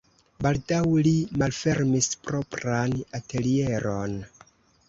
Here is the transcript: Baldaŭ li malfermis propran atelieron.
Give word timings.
Baldaŭ 0.45 0.79
li 1.07 1.11
malfermis 1.41 2.09
propran 2.29 2.97
atelieron. 3.21 4.19